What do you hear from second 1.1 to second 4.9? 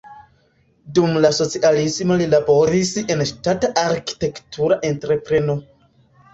la socialismo li laboris en ŝtata arkitektura